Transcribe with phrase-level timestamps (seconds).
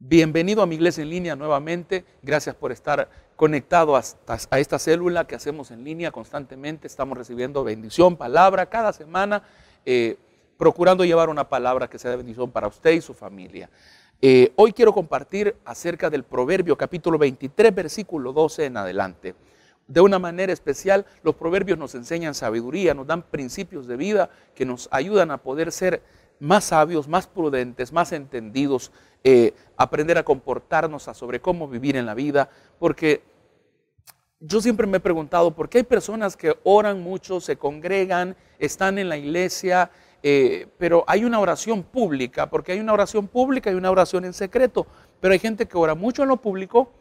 [0.00, 2.04] Bienvenido a mi iglesia en línea nuevamente.
[2.22, 4.02] Gracias por estar conectado a,
[4.56, 6.86] esta célula que hacemos en línea constantemente.
[6.86, 9.42] Estamos recibiendo bendición, palabra cada semana,
[9.84, 10.16] eh,
[10.56, 13.70] procurando llevar una palabra que sea de bendición para usted y su familia.
[14.22, 19.34] Eh, hoy quiero compartir acerca del Proverbio capítulo 23, versículo 12 en adelante.
[19.88, 24.64] De una manera especial, los proverbios nos enseñan sabiduría, nos dan principios de vida que
[24.64, 26.02] nos ayudan a poder ser
[26.40, 28.92] más sabios, más prudentes, más entendidos,
[29.24, 32.48] eh, aprender a comportarnos sobre cómo vivir en la vida,
[32.78, 33.22] porque
[34.40, 38.98] yo siempre me he preguntado por qué hay personas que oran mucho, se congregan, están
[38.98, 39.90] en la iglesia,
[40.22, 44.32] eh, pero hay una oración pública, porque hay una oración pública y una oración en
[44.32, 44.86] secreto,
[45.20, 46.92] pero hay gente que ora mucho en lo público,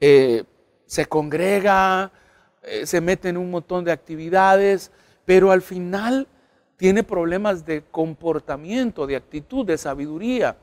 [0.00, 0.44] eh,
[0.86, 2.12] se congrega,
[2.84, 4.90] se mete en un montón de actividades,
[5.26, 6.26] pero al final
[6.76, 10.56] tiene problemas de comportamiento, de actitud, de sabiduría.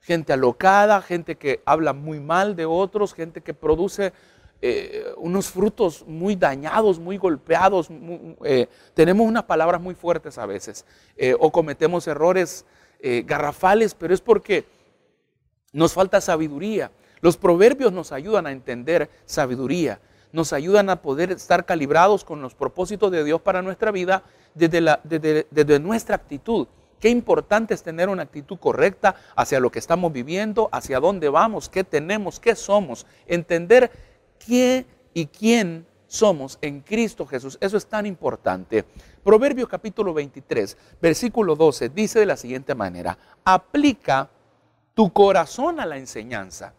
[0.00, 4.12] Gente alocada, gente que habla muy mal de otros, gente que produce
[4.60, 7.88] eh, unos frutos muy dañados, muy golpeados.
[8.44, 10.84] Eh, tenemos unas palabras muy fuertes a veces
[11.16, 12.64] eh, o cometemos errores
[13.00, 14.64] garrafales, pero es porque
[15.72, 16.90] nos falta sabiduría.
[17.20, 20.00] Los proverbios nos ayudan a entender sabiduría
[20.32, 24.22] nos ayudan a poder estar calibrados con los propósitos de Dios para nuestra vida
[24.54, 26.66] desde, nuestra actitud.
[27.00, 31.68] Qué importante es tener una actitud correcta hacia lo que estamos viviendo, hacia dónde vamos,
[31.68, 33.06] qué tenemos, qué somos.
[33.26, 33.90] Entender
[34.44, 34.84] qué
[35.14, 37.56] y quién somos en Cristo Jesús.
[37.60, 38.84] Eso es tan importante.
[39.22, 44.28] Proverbios capítulo 23, versículo 12 dice de la siguiente manera, aplica
[44.94, 46.72] tu corazón a la enseñanza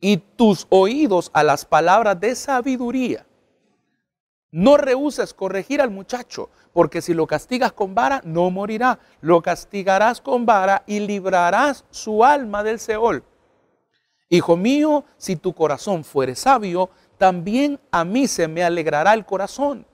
[0.00, 3.26] y tus oídos a las palabras de sabiduría.
[4.50, 8.98] No rehuses corregir al muchacho, porque si lo castigas con vara, no morirá.
[9.20, 13.22] Lo castigarás con vara y librarás su alma del Seol.
[14.28, 19.86] Hijo mío, si tu corazón fuere sabio, también a mí se me alegrará el corazón.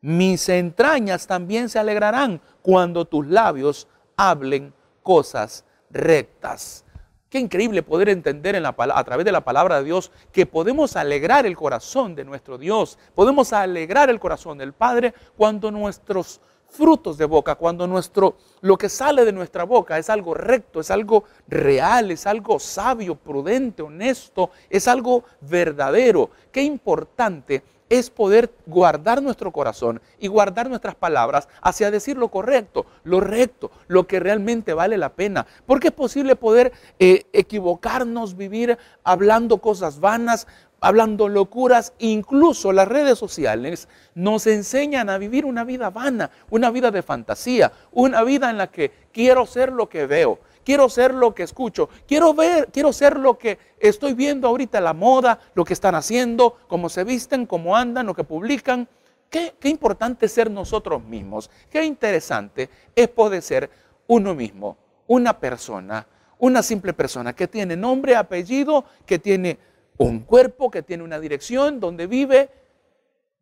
[0.00, 3.86] Mis entrañas también se alegrarán cuando tus labios
[4.16, 6.84] hablen cosas rectas.
[7.30, 10.96] Qué increíble poder entender en la, a través de la palabra de Dios que podemos
[10.96, 17.18] alegrar el corazón de nuestro Dios, podemos alegrar el corazón del Padre cuando nuestros frutos
[17.18, 21.22] de boca, cuando nuestro lo que sale de nuestra boca es algo recto, es algo
[21.46, 26.30] real, es algo sabio, prudente, honesto, es algo verdadero.
[26.50, 32.86] Qué importante es poder guardar nuestro corazón y guardar nuestras palabras hacia decir lo correcto,
[33.04, 35.46] lo recto, lo que realmente vale la pena.
[35.66, 40.46] Porque es posible poder eh, equivocarnos, vivir hablando cosas vanas,
[40.80, 46.90] hablando locuras, incluso las redes sociales nos enseñan a vivir una vida vana, una vida
[46.90, 51.34] de fantasía, una vida en la que quiero ser lo que veo quiero ser lo
[51.34, 55.72] que escucho, quiero ver, quiero ser lo que estoy viendo ahorita, la moda, lo que
[55.72, 58.88] están haciendo, cómo se visten, cómo andan, lo que publican.
[59.28, 63.70] Qué, qué importante ser nosotros mismos, qué interesante es poder ser
[64.08, 64.76] uno mismo,
[65.06, 66.04] una persona,
[66.40, 69.56] una simple persona que tiene nombre, apellido, que tiene
[69.98, 72.50] un cuerpo, que tiene una dirección donde vive,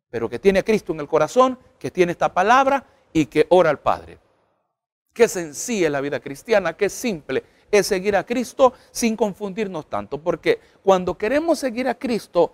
[0.09, 3.69] pero que tiene a Cristo en el corazón, que tiene esta palabra y que ora
[3.69, 4.19] al Padre.
[5.19, 10.17] Qué sencilla es la vida cristiana, qué simple es seguir a Cristo sin confundirnos tanto,
[10.17, 12.53] porque cuando queremos seguir a Cristo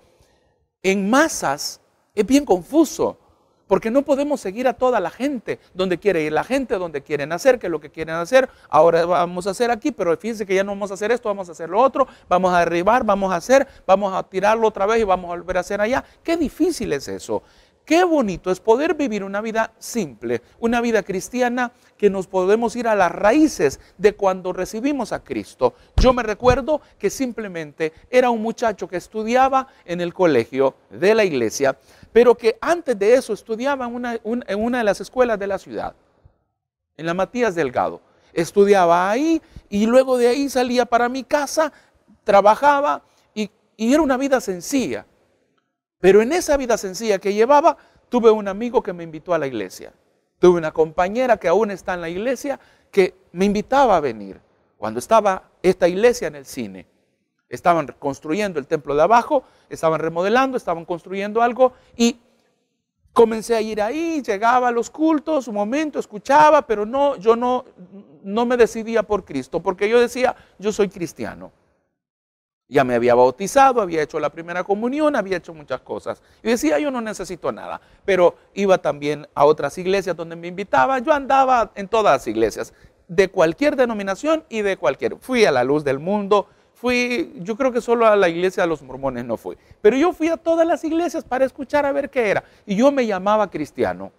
[0.81, 1.80] en masas
[2.16, 3.20] es bien confuso,
[3.68, 7.31] porque no podemos seguir a toda la gente donde quiere ir la gente, donde quieren
[7.34, 10.56] hacer, que es lo que quieren hacer, ahora vamos a hacer aquí, pero fíjense que
[10.56, 13.32] ya no vamos a hacer esto, vamos a hacer lo otro, vamos a derribar, vamos
[13.32, 16.03] a hacer, vamos a tirarlo otra vez y vamos a volver a hacer allá.
[16.24, 17.44] Qué difícil es eso.
[17.85, 22.88] Qué bonito es poder vivir una vida simple, una vida cristiana que nos podemos ir
[22.88, 25.75] a las raíces de cuando recibimos a Cristo.
[25.97, 31.25] Yo me recuerdo que simplemente era un muchacho que estudiaba en el colegio de la
[31.25, 31.78] iglesia,
[32.12, 34.19] pero que antes de eso estudiaba en
[34.63, 35.94] una, de las escuelas de la ciudad,
[36.97, 38.02] en la Matías Delgado.
[38.34, 41.72] Estudiaba ahí y luego de ahí salía para mi casa,
[42.23, 43.03] trabajaba
[43.35, 45.05] y, y era una vida sencilla
[46.05, 47.78] pero en esa vida sencilla que llevaba,
[48.09, 49.91] tuve un amigo que me invitó a la iglesia.
[50.37, 52.59] Tuve una compañera que aún está en la iglesia
[52.91, 54.40] que me invitaba a venir.
[54.78, 56.85] Cuando estaba esta iglesia en el cine,
[57.49, 62.19] estaban construyendo el templo de abajo, estaban remodelando, estaban construyendo algo y
[63.11, 67.66] comencé a ir ahí, llegaba a los cultos, un momento, escuchaba, pero no, yo no,
[68.22, 71.51] no me decidía por Cristo, porque yo decía, yo soy cristiano.
[72.67, 76.23] Ya me había bautizado, había hecho la primera comunión, había hecho muchas cosas.
[76.41, 77.79] Y decía, yo no necesito nada.
[78.06, 80.97] Pero iba también a otras iglesias donde me invitaba.
[81.00, 82.73] Yo andaba en todas las iglesias.
[83.08, 85.17] de cualquier denominación y de cualquier.
[85.17, 88.70] Fui a la luz del mundo, fui, yo creo que solo a la iglesia de
[88.70, 92.09] los mormones no fui, pero yo fui a todas las iglesias para escuchar a ver
[92.09, 92.44] qué era.
[92.66, 94.11] Y yo me llamaba cristiano.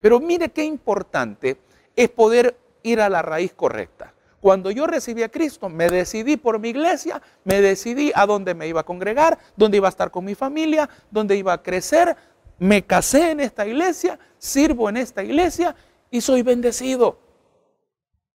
[0.00, 1.58] Pero mire qué importante
[1.94, 4.11] es poder ir a la raíz correcta.
[4.42, 8.66] Cuando yo recibí a Cristo, me decidí por mi iglesia, me decidí a dónde me
[8.66, 12.16] iba a congregar, dónde iba a estar con mi familia, dónde iba a crecer.
[12.58, 15.76] Me casé en esta iglesia, sirvo en esta iglesia
[16.10, 17.20] y soy bendecido.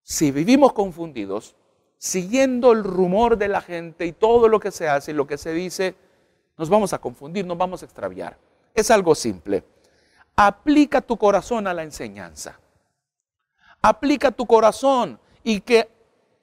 [0.01, 1.57] Si vivimos confundidos,
[1.97, 5.37] siguiendo el rumor de la gente y todo lo que se hace y lo que
[5.37, 5.93] se dice,
[6.57, 8.37] nos vamos a confundir, nos vamos a extraviar.
[8.73, 9.65] Es algo simple.
[10.37, 12.57] Aplica tu corazón a la enseñanza.
[13.81, 15.96] Aplica tu corazón y, que,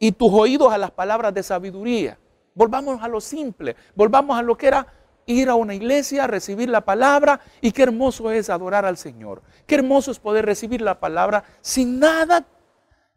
[0.04, 2.18] y tus oídos a las palabras de sabiduría.
[2.54, 4.86] Volvamos a lo simple, volvamos a lo que era
[5.24, 9.40] ir a una iglesia, recibir la palabra y qué hermoso es adorar al Señor.
[9.66, 12.44] Qué hermoso es poder recibir la palabra sin nada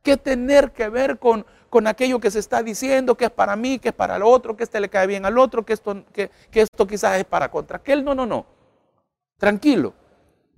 [0.01, 3.79] que tener que ver con, con aquello que se está diciendo, que es para mí,
[3.79, 6.31] que es para el otro, que este le cae bien al otro, que esto, que,
[6.49, 8.01] que esto quizás es para contra aquel.
[8.01, 8.45] No, no, no.
[9.37, 9.93] Tranquilo.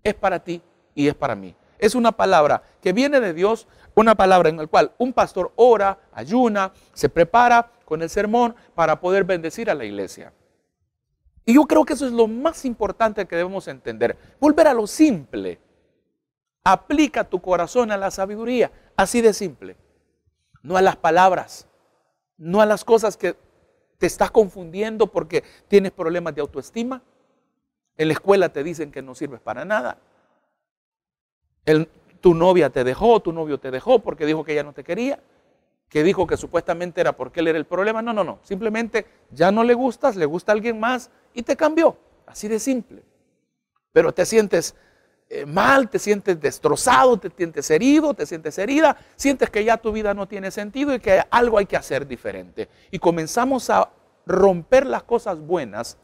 [0.04, 0.62] Es para ti
[0.94, 1.56] y es para mí.
[1.80, 5.98] Es una palabra que viene de Dios, una palabra en la cual un pastor ora,
[6.12, 10.34] ayuna, se prepara con el sermón para poder bendecir a la iglesia.
[11.46, 14.16] Y yo creo que eso es lo más importante que debemos entender.
[14.40, 15.60] Volver a lo simple.
[16.64, 18.72] Aplica tu corazón a la sabiduría.
[18.96, 19.76] Así de simple.
[20.62, 21.68] No a las palabras.
[22.38, 23.36] No a las cosas que
[23.98, 27.02] te estás confundiendo porque tienes problemas de autoestima.
[27.98, 29.98] En la escuela te dicen que no sirves para nada.
[32.22, 35.20] Tu novia te dejó, tu novio te dejó porque dijo que ella no te quería,
[35.90, 38.02] que dijo que supuestamente era porque él era el problema.
[38.02, 38.40] No, no, no.
[38.44, 41.98] Simplemente ya no le gustas, le gusta a alguien más y te cambió.
[42.26, 43.04] Así de simple.
[43.92, 44.76] Pero te sientes
[45.32, 49.92] eh, mal, te sientes destrozado, te sientes herido, te sientes herida, sientes que ya tu
[49.92, 52.68] vida no tiene sentido y que algo hay que hacer diferente.
[52.90, 53.92] Y comenzamos a
[54.26, 55.98] romper las cosas buenas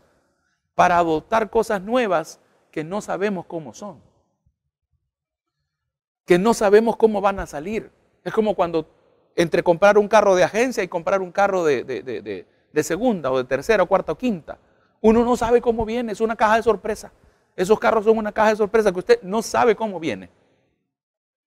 [0.76, 2.40] para adoptar cosas nuevas
[2.70, 4.00] que no sabemos cómo son,
[6.26, 7.92] que no sabemos cómo van a salir.
[8.24, 8.88] Es como cuando
[9.36, 13.44] entre comprar un carro de agencia y comprar un carro de, de segunda o de
[13.44, 14.58] tercera o cuarta o quinta.
[15.02, 17.12] Uno no sabe cómo viene, es una caja de sorpresa.
[17.56, 20.30] Esos carros son una caja de sorpresa que usted no sabe cómo viene.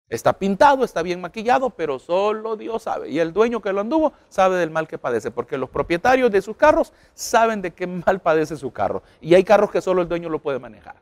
[0.09, 3.11] Está pintado, está bien maquillado, pero solo Dios sabe.
[3.11, 6.41] Y el dueño que lo anduvo sabe del mal que padece, porque los propietarios de
[6.41, 9.03] sus carros saben de qué mal padece su carro.
[9.21, 10.97] Y hay carros que solo el dueño lo puede manejar.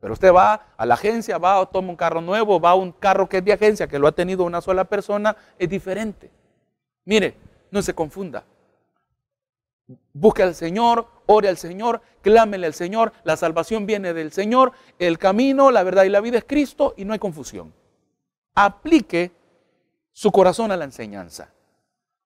[0.00, 3.28] Pero usted va a la agencia, va, toma un carro nuevo, va a un carro
[3.28, 6.30] que es de agencia, que lo ha tenido una sola persona, es diferente.
[7.04, 7.36] Mire,
[7.70, 8.44] no se confunda.
[10.12, 15.18] Busque al Señor, ore al Señor, clámele al Señor, la salvación viene del Señor, el
[15.18, 17.74] camino, la verdad y la vida es Cristo y no hay confusión.
[18.54, 19.32] Aplique
[20.12, 21.52] su corazón a la enseñanza,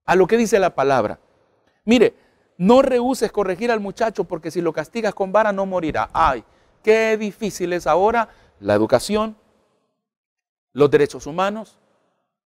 [0.04, 1.18] a lo que dice la palabra.
[1.84, 2.14] Mire,
[2.56, 6.10] no rehuses corregir al muchacho porque si lo castigas con vara no morirá.
[6.12, 6.44] Ay,
[6.84, 8.28] qué difícil es ahora
[8.60, 9.36] la educación,
[10.72, 11.78] los derechos humanos,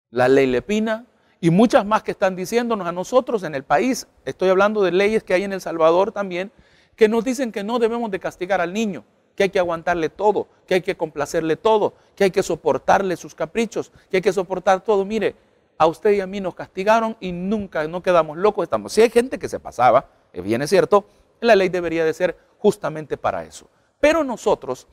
[0.09, 1.05] la ley lepina,
[1.39, 5.23] y muchas más que están diciéndonos a nosotros en el país, estoy hablando de leyes
[5.23, 6.51] que hay en El Salvador también,
[6.95, 9.03] que nos dicen que no debemos de castigar al niño,
[9.35, 13.35] que hay que aguantarle todo, que hay que complacerle todo, que hay que soportarle sus
[13.35, 15.03] caprichos, que hay que soportar todo.
[15.03, 15.35] Mire,
[15.77, 18.93] a usted y a mí nos castigaron y nunca no quedamos locos, estamos.
[18.93, 21.05] Si hay gente que se pasaba, es bien es cierto,
[21.39, 23.67] la ley debería de ser justamente para eso.
[24.01, 24.87] Pero nosotros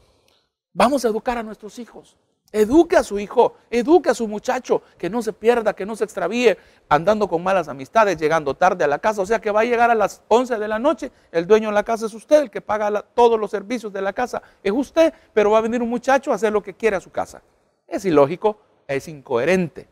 [0.73, 2.17] vamos a educar a nuestros hijos.
[2.51, 6.05] Eduque a su hijo, eduque a su muchacho, que no se pierda, que no se
[6.05, 6.57] extravíe
[6.89, 9.21] andando con malas amistades, llegando tarde a la casa.
[9.21, 11.75] O sea que va a llegar a las 11 de la noche, el dueño de
[11.75, 15.13] la casa es usted, el que paga todos los servicios de la casa es usted,
[15.35, 17.43] pero va a venir un muchacho a hacer lo que quiere a su casa.
[17.87, 19.89] Es ilógico, es incoherente.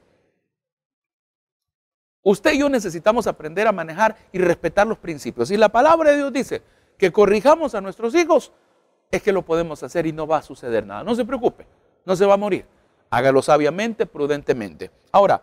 [2.23, 5.51] Usted y yo necesitamos aprender a manejar y respetar los principios.
[5.51, 6.63] Y la palabra de Dios dice
[6.97, 8.53] que corrijamos a nuestros hijos,
[9.11, 11.05] es que lo podemos hacer y no va a suceder nada.
[11.05, 11.67] No se preocupe
[12.07, 12.65] no se va a morir.
[13.11, 14.91] Hágalo sabiamente, prudentemente.
[15.13, 15.43] Ahora,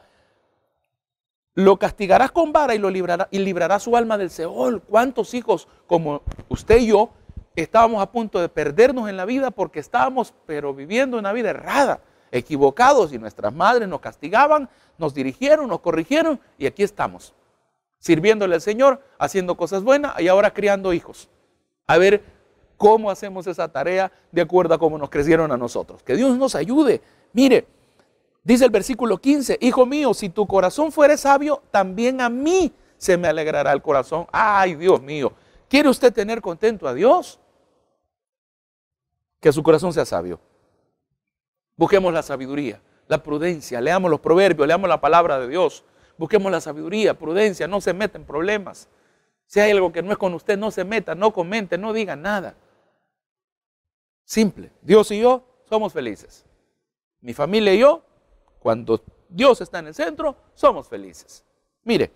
[1.53, 4.81] lo castigarás con vara y lo librará, y librará su alma del Seol.
[4.81, 7.11] ¿Cuántos hijos como usted y yo
[7.55, 11.99] estábamos a punto de perdernos en la vida porque estábamos, pero viviendo una vida errada,
[12.31, 17.35] equivocados y nuestras madres nos castigaban, nos dirigieron, nos corrigieron y aquí estamos,
[17.99, 21.29] sirviéndole al Señor, haciendo cosas buenas y ahora criando hijos.
[21.85, 22.23] A ver
[22.77, 26.03] cómo hacemos esa tarea de acuerdo a cómo nos crecieron a nosotros.
[26.03, 27.01] Que Dios nos ayude.
[27.33, 27.67] Mire,
[28.43, 33.17] dice el versículo 15, Hijo mío, si tu corazón fuere sabio, también a mí se
[33.17, 34.27] me alegrará el corazón.
[34.31, 35.33] Ay, Dios mío,
[35.67, 37.39] ¿quiere usted tener contento a Dios?
[39.39, 40.39] Que su corazón sea sabio.
[41.75, 42.81] Busquemos la sabiduría.
[43.07, 45.83] la prudencia, leamos los proverbios, leamos la palabra de Dios,
[46.17, 48.87] busquemos la sabiduría, prudencia, no se meta en problemas.
[49.45, 52.15] Si hay algo que no es con usted, no se meta, no comente, no diga
[52.15, 52.55] nada.
[54.25, 54.71] Simple.
[54.81, 56.45] Dios y yo somos felices.
[57.21, 58.03] Mi familia y yo,
[58.59, 61.43] cuando Dios está en el centro, somos felices.
[61.83, 62.11] Mire,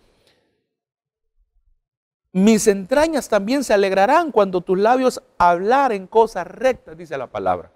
[2.32, 7.72] mis entrañas también se alegrarán cuando tus labios hablaren cosas rectas, dice la palabra.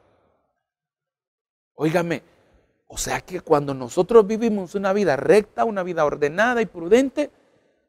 [1.73, 2.21] Óigame,
[2.87, 7.31] o sea que cuando nosotros vivimos una vida recta, una vida ordenada y prudente,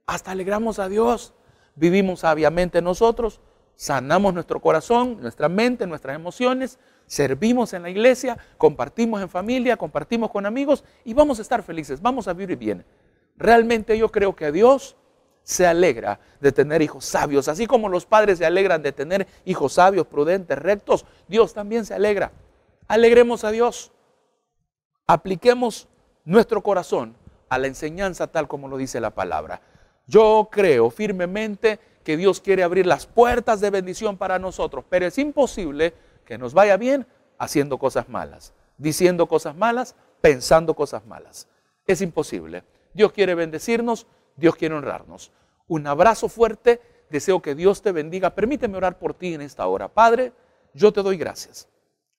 [0.07, 1.35] hasta alegramos a Dios.
[1.75, 3.41] Vivimos sabiamente nosotros,
[3.77, 10.31] sanamos nuestro corazón, nuestra mente, nuestras emociones, servimos en la iglesia, compartimos en familia, compartimos
[10.31, 12.85] con amigos y vamos a estar felices, vamos a vivir bien.
[13.37, 14.97] Realmente yo creo que Dios
[15.43, 19.75] se alegra de tener hijos sabios, así como los padres se alegran de tener hijos
[19.75, 22.33] sabios, prudentes, rectos, Dios también se alegra.
[22.89, 23.93] Alegremos a Dios.
[25.07, 25.89] Apliquemos
[26.25, 27.17] nuestro corazón
[27.49, 29.61] a la enseñanza tal como lo dice la palabra.
[30.07, 35.19] Yo creo firmemente que Dios quiere abrir las puertas de bendición para nosotros, pero es
[35.19, 35.95] imposible
[36.25, 37.07] que nos vaya bien
[37.39, 41.49] haciendo cosas malas, diciendo cosas malas, pensando cosas malas.
[41.87, 42.65] Es imposible.
[42.95, 44.07] Dios quiere bendecirnos,
[44.37, 45.33] Dios quiere honrarnos.
[45.67, 46.81] Un abrazo fuerte,
[47.11, 48.31] deseo que Dios te bendiga.
[48.31, 49.89] Permíteme orar por ti en esta hora.
[49.89, 50.33] Padre,
[50.75, 51.69] yo te doy gracias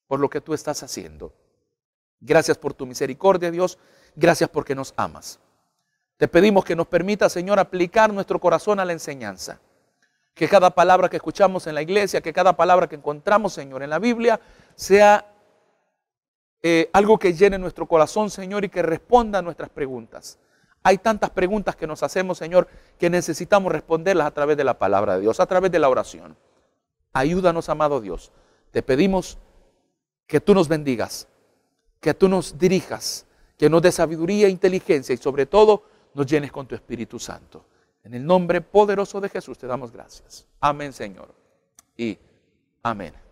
[0.08, 1.34] por lo que tú estás haciendo.
[2.20, 3.78] Gracias por tu misericordia, Dios.
[4.16, 5.40] Gracias porque nos amas.
[6.18, 9.60] Te pedimos que nos permita, Señor, aplicar nuestro corazón a la enseñanza.
[10.34, 13.90] Que cada palabra que escuchamos en la iglesia, que cada palabra que encontramos, Señor, en
[13.90, 14.40] la Biblia,
[14.76, 15.26] sea
[16.62, 20.40] eh, algo que llene nuestro corazón, Señor, y que responda a nuestras preguntas.
[20.82, 25.16] Hay tantas preguntas que nos hacemos, Señor, que necesitamos responderlas a través de la palabra
[25.16, 26.38] de Dios, a través de la oración.
[27.14, 28.32] Ayúdanos, amado Dios.
[28.72, 29.38] Te pedimos
[30.28, 31.28] que tú nos bendigas,
[32.00, 33.26] que tú nos dirijas,
[33.58, 37.66] que nos dé sabiduría e inteligencia y sobre todo nos llenes con tu Espíritu Santo.
[38.04, 40.46] En el nombre poderoso de Jesús te damos gracias.
[40.60, 41.34] Amén, Señor.
[41.96, 42.18] Y
[42.82, 43.23] amén.